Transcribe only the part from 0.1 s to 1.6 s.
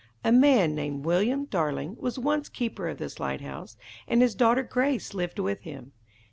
A man named William